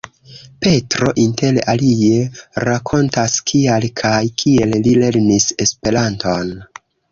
[0.61, 2.23] Petro inter alie
[2.69, 6.53] rakontas kial kaj kiel li lernis Esperanton.